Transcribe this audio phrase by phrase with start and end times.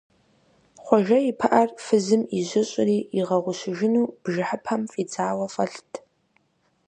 [0.83, 5.91] Хъуэжэ и пыӀэр фызым ижьыщӀри, игъэгъущыжыну бжыхьыпэм фӀидзауэ фӀэлът.